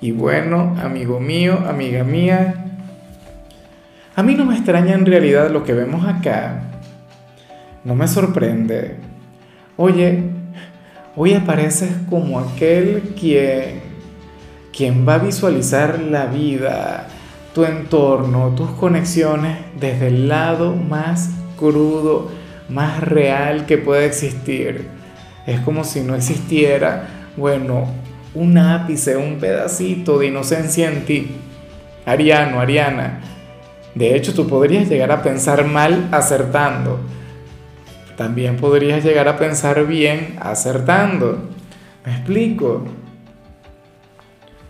[0.00, 2.54] Y bueno, amigo mío, amiga mía,
[4.14, 6.62] a mí no me extraña en realidad lo que vemos acá.
[7.84, 8.96] No me sorprende.
[9.76, 10.24] Oye,
[11.16, 13.80] hoy apareces como aquel quien,
[14.76, 17.08] quien va a visualizar la vida,
[17.54, 22.30] tu entorno, tus conexiones desde el lado más crudo,
[22.68, 24.86] más real que pueda existir.
[25.46, 27.86] Es como si no existiera, bueno,
[28.34, 31.30] un ápice, un pedacito de inocencia en ti.
[32.06, 33.20] Ariano, Ariana.
[33.94, 37.00] De hecho, tú podrías llegar a pensar mal acertando.
[38.16, 41.38] También podrías llegar a pensar bien acertando.
[42.04, 42.84] ¿Me explico?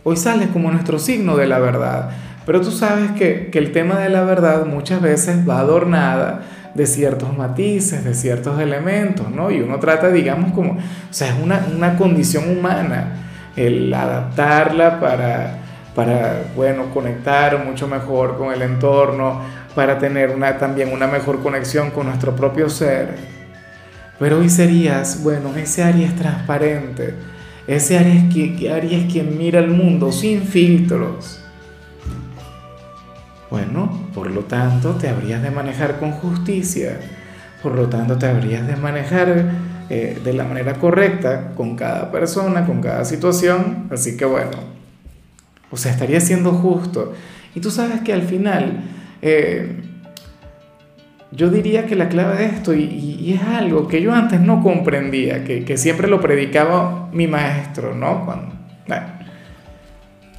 [0.04, 2.10] Hoy sales como nuestro signo de la verdad,
[2.47, 6.42] pero tú sabes que, que el tema de la verdad muchas veces va adornada
[6.75, 9.50] de ciertos matices, de ciertos elementos, ¿no?
[9.50, 10.78] Y uno trata, digamos, como, o
[11.12, 13.27] sea, es una, una condición humana
[13.58, 15.58] el adaptarla para,
[15.94, 19.40] para, bueno, conectar mucho mejor con el entorno,
[19.74, 23.16] para tener una, también una mejor conexión con nuestro propio ser.
[24.18, 27.14] Pero hoy serías, bueno, ese Aries transparente,
[27.66, 31.40] ese Aries, que, Aries quien mira el mundo sin filtros.
[33.50, 37.00] Bueno, por lo tanto, te habrías de manejar con justicia,
[37.62, 39.46] por lo tanto, te habrías de manejar
[39.91, 43.89] eh, de la manera correcta con cada persona, con cada situación.
[43.91, 44.50] Así que bueno,
[45.70, 47.14] o sea, estaría siendo justo.
[47.55, 48.84] Y tú sabes que al final,
[49.22, 49.77] eh,
[51.33, 55.44] yo diría que la clave de esto, y, es algo que yo antes no comprendía,
[55.44, 58.25] que, siempre lo predicaba mi maestro, ¿no?
[58.25, 58.54] Cuando,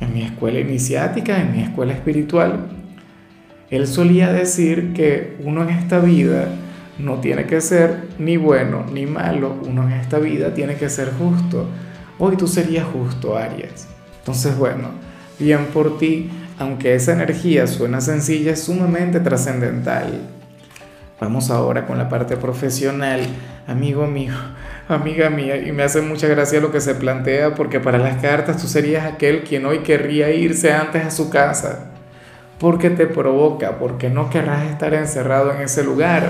[0.01, 2.67] en mi escuela iniciática, en mi escuela espiritual,
[3.69, 6.47] él solía decir que uno en esta vida,
[6.99, 11.11] no tiene que ser ni bueno ni malo, uno en esta vida tiene que ser
[11.17, 11.65] justo.
[12.19, 13.87] Hoy tú serías justo, Aries.
[14.19, 14.89] Entonces, bueno,
[15.39, 20.19] bien por ti, aunque esa energía suena sencilla, es sumamente trascendental.
[21.21, 23.21] Vamos ahora con la parte profesional,
[23.65, 24.33] amigo mío,
[24.89, 28.61] amiga mía, y me hace mucha gracia lo que se plantea porque para las cartas
[28.61, 31.91] tú serías aquel quien hoy querría irse antes a su casa,
[32.57, 36.29] porque te provoca, porque no querrás estar encerrado en ese lugar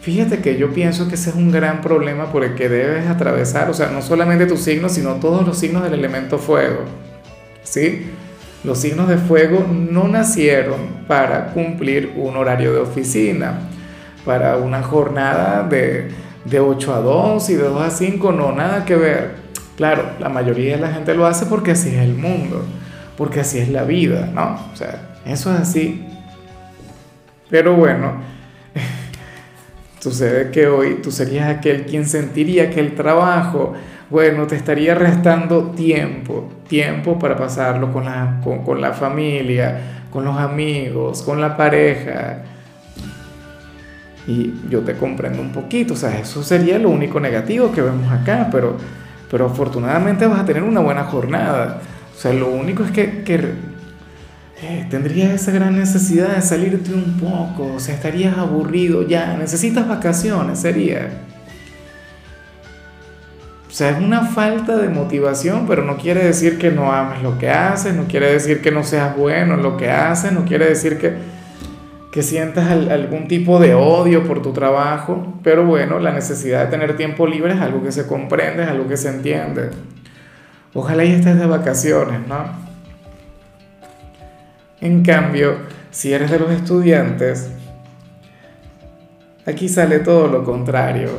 [0.00, 3.68] Fíjate que yo pienso que ese es un gran problema por el que debes atravesar,
[3.68, 6.84] o sea, no solamente tus signos, sino todos los signos del elemento fuego.
[7.62, 8.06] ¿Sí?
[8.64, 13.60] Los signos de fuego no nacieron para cumplir un horario de oficina,
[14.24, 16.08] para una jornada de,
[16.46, 19.34] de 8 a 2 y de 2 a 5, no, nada que ver.
[19.76, 22.64] Claro, la mayoría de la gente lo hace porque así es el mundo,
[23.16, 24.58] porque así es la vida, ¿no?
[24.72, 26.06] O sea, eso es así.
[27.48, 28.14] Pero bueno,
[30.00, 33.74] Sucede que hoy tú serías aquel quien sentiría que el trabajo,
[34.08, 40.38] bueno, te estaría restando tiempo, tiempo para pasarlo con la, con, la familia, con los
[40.38, 42.44] amigos, con la pareja.
[44.26, 48.10] Y yo te comprendo un poquito, o sea, eso sería lo único negativo que vemos
[48.10, 48.78] acá, pero,
[49.30, 51.82] pero afortunadamente vas a tener una buena jornada.
[52.16, 53.52] O sea, lo único es que, que
[54.62, 59.88] eh, tendrías esa gran necesidad de salirte un poco, o sea, estarías aburrido ya, necesitas
[59.88, 61.08] vacaciones, sería.
[63.66, 67.38] O sea, es una falta de motivación, pero no quiere decir que no ames lo
[67.38, 70.66] que haces, no quiere decir que no seas bueno en lo que haces, no quiere
[70.66, 71.14] decir que,
[72.12, 76.96] que sientas algún tipo de odio por tu trabajo, pero bueno, la necesidad de tener
[76.98, 79.70] tiempo libre es algo que se comprende, es algo que se entiende.
[80.74, 82.69] Ojalá y estés de vacaciones, ¿no?
[84.80, 85.56] En cambio,
[85.90, 87.50] si eres de los estudiantes,
[89.46, 91.10] aquí sale todo lo contrario.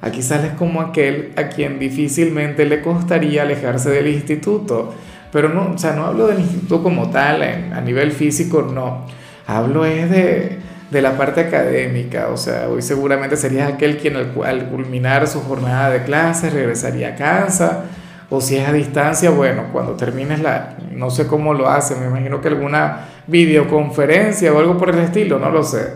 [0.00, 4.94] Aquí sales como aquel a quien difícilmente le costaría alejarse del instituto.
[5.32, 9.06] Pero no, o sea, no hablo del instituto como tal, a nivel físico, no.
[9.46, 10.58] Hablo es de,
[10.90, 12.28] de la parte académica.
[12.28, 17.10] O sea, hoy seguramente serías aquel quien al, al culminar su jornada de clases regresaría
[17.10, 17.84] a casa
[18.30, 22.06] o si es a distancia, bueno, cuando termines la, no sé cómo lo hace, me
[22.06, 25.92] imagino que alguna videoconferencia o algo por el estilo, no lo sé.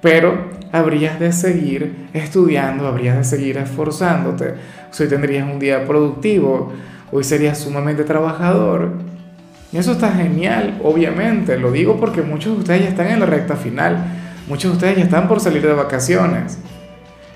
[0.00, 4.54] Pero habrías de seguir estudiando, habrías de seguir esforzándote.
[4.98, 6.72] Hoy tendrías un día productivo,
[7.10, 8.92] hoy serías sumamente trabajador.
[9.72, 11.58] Y eso está genial, obviamente.
[11.58, 14.04] Lo digo porque muchos de ustedes ya están en la recta final.
[14.48, 16.58] Muchos de ustedes ya están por salir de vacaciones.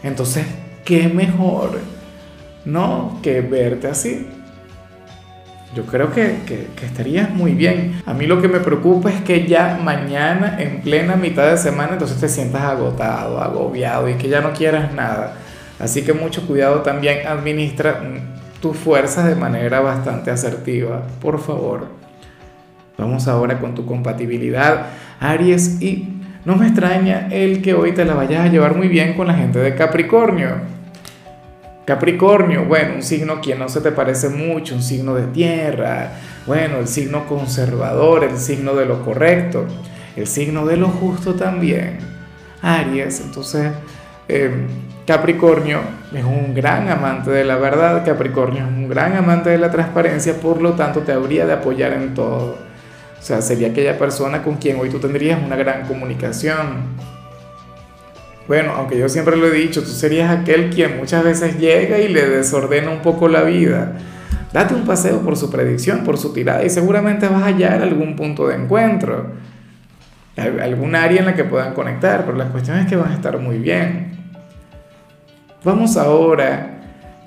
[0.03, 0.45] Entonces,
[0.85, 1.79] ¿qué mejor?
[2.65, 4.27] No que verte así.
[5.75, 8.01] Yo creo que, que, estarías muy bien.
[8.07, 11.95] A mí lo que me preocupa es que ya mañana, en plena mitad de semana,
[11.95, 15.35] entonces te sientas agotado, agobiado y que ya no quieras nada.
[15.79, 18.01] Así que mucho cuidado también, administra
[18.61, 21.89] tus fuerzas de manera bastante asertiva, por favor.
[22.97, 24.87] Vamos ahora con tu compatibilidad,
[25.21, 26.09] Aries, y
[26.47, 29.35] no me extraña el que hoy te la vayas a llevar muy bien con la
[29.35, 30.76] gente de Capricornio.
[31.87, 36.79] Capricornio, bueno, un signo que no se te parece mucho, un signo de tierra, bueno,
[36.79, 39.65] el signo conservador, el signo de lo correcto,
[40.17, 41.99] el signo de lo justo también.
[42.61, 43.71] Aries, entonces
[44.27, 44.67] em,
[45.07, 45.79] Capricornio
[46.13, 50.35] es un gran amante de la verdad, Capricornio es un gran amante de la transparencia,
[50.41, 52.59] por lo tanto te habría de apoyar en todo.
[53.17, 56.97] O sea, sería aquella persona con quien hoy tú tendrías una gran comunicación
[58.49, 62.09] bueno, aunque yo siempre lo he dicho, tú serías aquel quien muchas veces llega y
[62.09, 63.95] le desordena un poco la vida.
[64.53, 68.15] Date un paseo por su predicción, por su tirada y seguramente vas a hallar algún
[68.15, 69.33] punto de encuentro,
[70.37, 73.39] algún área en la que puedan conectar, pero la cuestión es que van a estar
[73.39, 74.17] muy bien.
[75.65, 76.79] Vamos ahora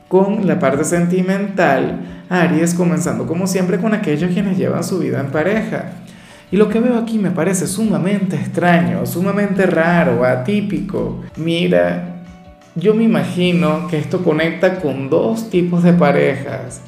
[0.08, 5.28] con la parte sentimental, Aries, comenzando como siempre con aquellos quienes llevan su vida en
[5.28, 5.92] pareja.
[6.52, 11.22] Y lo que veo aquí me parece sumamente extraño, sumamente raro, atípico.
[11.36, 12.24] Mira,
[12.76, 16.82] yo me imagino que esto conecta con dos tipos de parejas.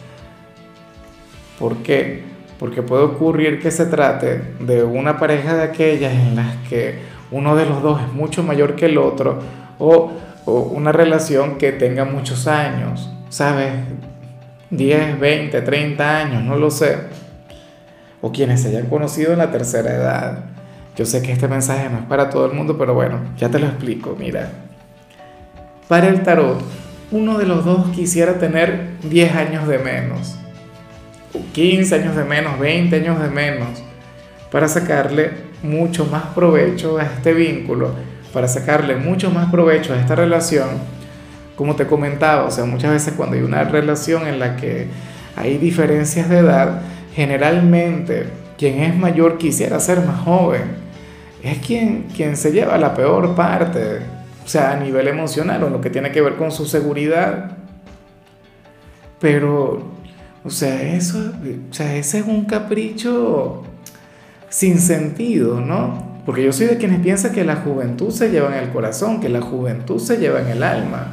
[1.59, 2.23] ¿Por qué?
[2.57, 6.95] Porque puede ocurrir que se trate de una pareja de aquellas en las que
[7.29, 9.39] uno de los dos es mucho mayor que el otro
[9.77, 10.11] o,
[10.45, 13.73] una relación que tenga muchos años, ¿sabes?
[14.71, 17.20] 10, 20, 30 años, no lo sé
[18.21, 20.45] o quienes se hayan conocido en la tercera edad.
[20.95, 23.59] Yo sé que este mensaje no es para todo el mundo, pero bueno, ya te
[23.59, 24.15] lo explico.
[24.19, 24.49] Mira,
[25.87, 26.61] para el tarot,
[27.11, 30.35] uno de los dos quisiera tener 10 años de menos,
[31.53, 33.83] 15 años de menos, 20 años de menos,
[34.51, 35.31] para sacarle
[35.63, 37.93] mucho más provecho a este vínculo,
[38.33, 40.69] para sacarle mucho más provecho a esta relación.
[41.55, 44.87] Como te comentaba, o sea, muchas veces cuando hay una relación en la que
[45.35, 46.81] hay diferencias de edad,
[47.13, 48.27] generalmente
[48.57, 50.61] quien es mayor quisiera ser más joven.
[51.41, 54.01] Es quien, quien se lleva la peor parte,
[54.45, 57.57] o sea, a nivel emocional o lo que tiene que ver con su seguridad.
[59.19, 59.81] Pero,
[60.43, 61.17] o sea, eso,
[61.69, 63.63] o sea, ese es un capricho
[64.49, 66.21] sin sentido, ¿no?
[66.25, 69.29] Porque yo soy de quienes piensan que la juventud se lleva en el corazón, que
[69.29, 71.07] la juventud se lleva en el alma.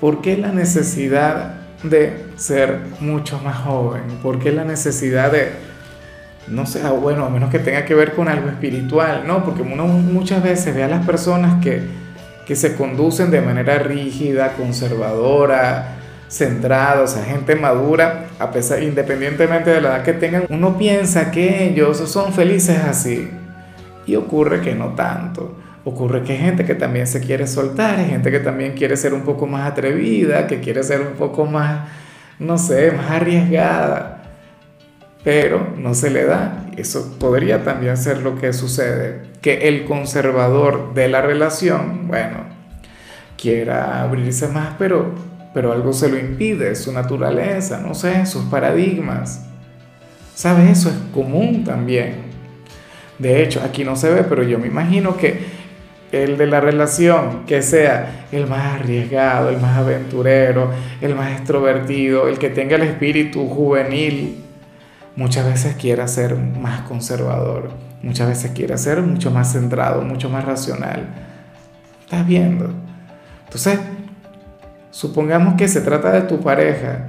[0.00, 4.02] ¿Por qué la necesidad de ser mucho más joven?
[4.22, 5.52] ¿Por qué la necesidad de,
[6.48, 9.44] no sé, bueno, a menos que tenga que ver con algo espiritual, ¿no?
[9.44, 11.82] Porque uno muchas veces ve a las personas que,
[12.46, 15.98] que se conducen de manera rígida, conservadora,
[16.28, 21.30] centrada, o sea, gente madura, a pesar, independientemente de la edad que tengan, uno piensa
[21.30, 23.30] que ellos son felices así.
[24.06, 25.54] Y ocurre que no tanto.
[25.88, 29.14] Ocurre que hay gente que también se quiere soltar, hay gente que también quiere ser
[29.14, 31.88] un poco más atrevida, que quiere ser un poco más,
[32.38, 34.22] no sé, más arriesgada,
[35.24, 36.66] pero no se le da.
[36.76, 42.44] Eso podría también ser lo que sucede, que el conservador de la relación, bueno,
[43.38, 45.14] quiera abrirse más, pero,
[45.54, 49.46] pero algo se lo impide, su naturaleza, no sé, sus paradigmas.
[50.34, 50.68] ¿Sabes?
[50.68, 52.28] Eso es común también.
[53.18, 55.57] De hecho, aquí no se ve, pero yo me imagino que
[56.12, 62.28] el de la relación, que sea el más arriesgado, el más aventurero, el más extrovertido,
[62.28, 64.42] el que tenga el espíritu juvenil,
[65.16, 67.70] muchas veces quiera ser más conservador,
[68.02, 71.08] muchas veces quiera ser mucho más centrado, mucho más racional.
[72.04, 72.70] ¿Estás viendo?
[73.44, 73.78] Entonces,
[74.90, 77.06] supongamos que se trata de tu pareja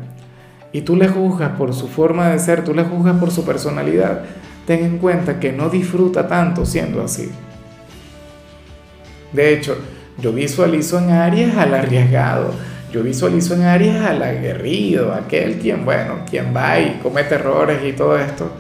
[0.71, 4.23] y tú le juzgas por su forma de ser, tú le juzgas por su personalidad,
[4.67, 7.31] ten en cuenta que no disfruta tanto siendo así.
[9.33, 9.77] De hecho,
[10.17, 12.53] yo visualizo en Aries al arriesgado,
[12.91, 17.93] yo visualizo en Aries al aguerrido, aquel quien, bueno, quien va y comete errores y
[17.93, 18.51] todo esto.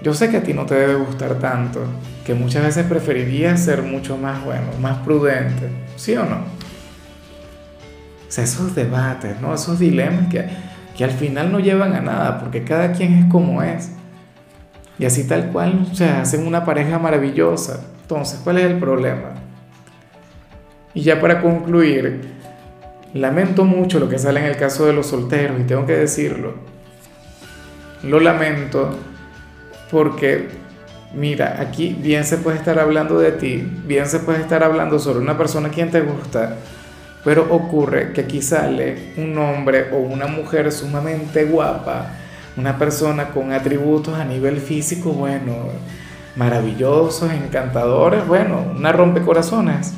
[0.00, 1.80] Yo sé que a ti no te debe gustar tanto,
[2.24, 6.36] que muchas veces preferirías ser mucho más bueno, más prudente, ¿sí o no?
[6.36, 9.52] O sea, esos debates, ¿no?
[9.52, 10.46] Esos dilemas que,
[10.96, 13.90] que al final no llevan a nada, porque cada quien es como es.
[14.98, 17.80] Y así tal cual, o sea, hacen una pareja maravillosa.
[18.02, 19.47] Entonces, ¿cuál es el problema?
[20.98, 22.22] Y ya para concluir,
[23.14, 26.54] lamento mucho lo que sale en el caso de los solteros y tengo que decirlo.
[28.02, 28.96] lo lamento
[29.92, 30.48] porque,
[31.14, 35.20] mira, aquí bien se puede estar hablando de ti, bien se puede estar hablando sobre
[35.20, 36.56] una persona a quien te gusta,
[37.24, 42.10] pero ocurre que aquí sale un hombre o una mujer sumamente guapa,
[42.56, 45.54] una persona con atributos a nivel físico, bueno,
[46.34, 49.94] maravillosos, encantadores, bueno, una rompecorazones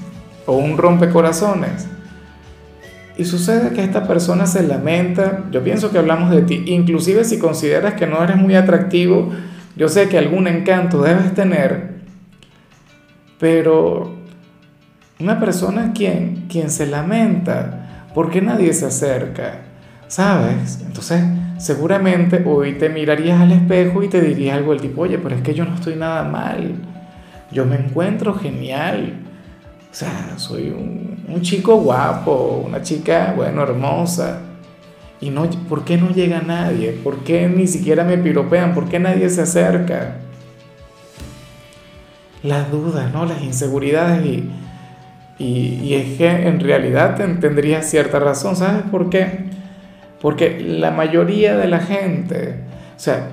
[0.50, 1.86] o un rompecorazones.
[3.16, 7.38] Y sucede que esta persona se lamenta, yo pienso que hablamos de ti, inclusive si
[7.38, 9.30] consideras que no eres muy atractivo,
[9.76, 12.00] yo sé que algún encanto debes tener,
[13.38, 14.16] pero
[15.20, 19.60] una persona quien, quien se lamenta porque nadie se acerca,
[20.08, 20.80] ¿sabes?
[20.84, 21.22] Entonces,
[21.58, 25.42] seguramente hoy te mirarías al espejo y te dirías algo del tipo, oye, pero es
[25.42, 26.74] que yo no estoy nada mal,
[27.52, 29.29] yo me encuentro genial,
[29.90, 34.40] o sea, soy un, chico guapo, una chica, bueno, hermosa.
[35.20, 36.92] Y no, ¿por qué no llega nadie?
[36.92, 38.72] ¿Por qué ni siquiera me piropean?
[38.72, 40.16] ¿Por qué nadie se acerca?
[42.42, 43.26] Las dudas, ¿no?
[43.26, 44.50] Las inseguridades y,
[45.38, 49.46] y, es que en realidad tendría cierta razón, ¿sabes por qué?
[50.20, 52.62] Porque la mayoría de la gente,
[52.96, 53.28] o sea,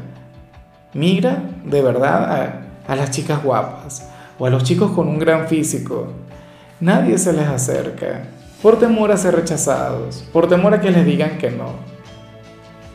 [0.94, 2.62] mira de verdad a,
[2.92, 4.10] a las chicas guapas
[4.40, 6.27] o a los chicos con un gran físico.
[6.80, 8.24] Nadie se les acerca
[8.62, 11.74] por temor a ser rechazados, por temor a que les digan que no.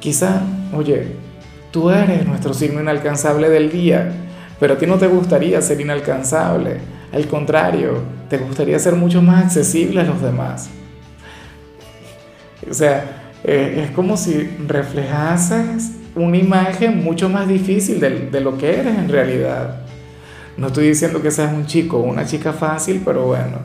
[0.01, 1.17] Quizá, oye,
[1.71, 4.13] tú eres nuestro signo inalcanzable del día,
[4.61, 6.79] pero a ti no te gustaría ser inalcanzable.
[7.13, 10.71] Al contrario, te gustaría ser mucho más accesible a los demás.
[12.69, 18.57] O sea, eh, es como si reflejases una imagen mucho más difícil de, de, lo
[18.57, 19.82] que eres en realidad.
[20.57, 23.59] No estoy diciendo que seas un chico o una chica fácil, pero bueno.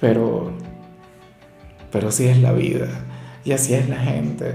[0.00, 0.52] Pero,
[1.90, 2.88] pero así es la vida
[3.44, 4.54] y así es la gente.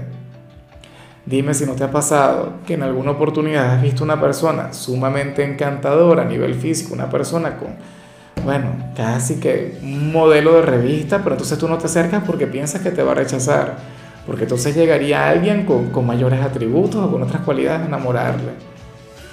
[1.26, 5.44] Dime si no te ha pasado que en alguna oportunidad has visto una persona sumamente
[5.44, 7.74] encantadora a nivel físico, una persona con,
[8.44, 12.80] bueno, casi que un modelo de revista, pero entonces tú no te acercas porque piensas
[12.80, 13.76] que te va a rechazar,
[14.24, 18.52] porque entonces llegaría alguien con, con mayores atributos o con otras cualidades a enamorarle.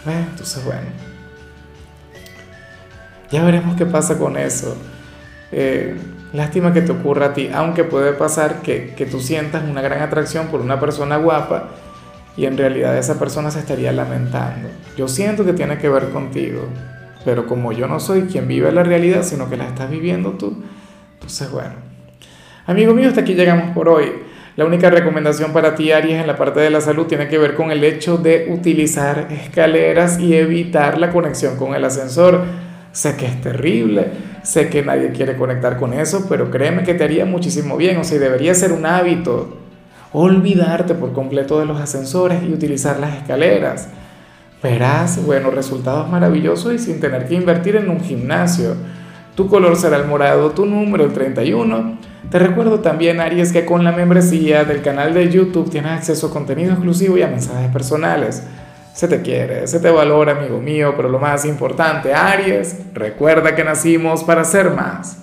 [0.05, 0.88] Entonces, bueno,
[3.34, 4.78] ya veremos qué pasa con eso.
[5.52, 5.98] Eh,
[6.34, 10.04] lástima que te ocurra a ti, aunque puede pasar que, que tú sientas una gran
[10.04, 11.70] atracción por una persona guapa
[12.38, 14.70] y en realidad esa persona se estaría lamentando.
[14.96, 16.62] Yo siento que tiene que ver contigo,
[17.25, 20.56] pero como yo no soy quien vive la realidad, sino que la estás viviendo tú,
[21.16, 21.74] entonces bueno.
[22.68, 24.12] Amigo mío, hasta aquí llegamos por hoy.
[24.56, 27.56] La única recomendación para ti, Aries, en la parte de la salud tiene que ver
[27.56, 32.62] con el hecho de utilizar escaleras y evitar la conexión con el ascensor.
[32.94, 34.12] Sé que es terrible,
[34.44, 38.04] sé que nadie quiere conectar con eso, pero créeme que te haría muchísimo bien, o
[38.04, 39.58] sea, debería ser un hábito
[40.14, 43.90] olvidarte por completo de los ascensores y utilizar las escaleras.
[44.62, 48.76] Verás, bueno, resultados maravillosos y sin tener que invertir en un gimnasio.
[49.36, 51.98] Tu color será el morado, tu número el 31.
[52.30, 56.32] Te recuerdo también, Aries, que con la membresía del canal de YouTube tienes acceso a
[56.32, 58.44] contenido exclusivo y a mensajes personales.
[58.94, 63.64] Se te quiere, se te valora, amigo mío, pero lo más importante, Aries, recuerda que
[63.64, 65.23] nacimos para ser más.